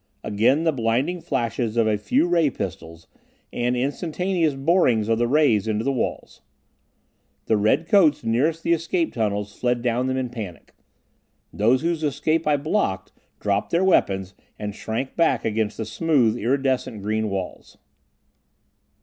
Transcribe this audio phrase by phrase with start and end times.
[0.23, 3.05] Again the blinding flashes of a few ray pistols,
[3.53, 6.41] and instantaneous borings of the rays into the walls.
[7.45, 10.73] The red coats nearest the escape tunnels fled down them in panic.
[11.53, 17.03] Those whose escape I blocked dropped their weapons and shrank back against the smooth, iridescent
[17.03, 17.77] green walls.